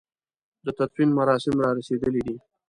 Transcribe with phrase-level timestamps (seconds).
[0.65, 2.35] د تدفين مراسم را رسېدلي دي.